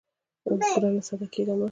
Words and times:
اوو 0.45 0.55
ګرانه 0.81 1.01
ساده 1.07 1.27
کېږه 1.33 1.55
مه. 1.59 1.67